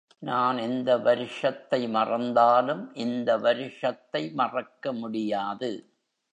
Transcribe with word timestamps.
நான் 0.19 0.57
எந்த 0.57 0.97
வருஷத்தை 0.97 1.87
மறந்தாலும் 1.87 2.83
இந்த 2.95 3.37
வருஷத்தை 3.37 4.31
மறக்க 4.33 4.93
முடியாது. 4.93 5.71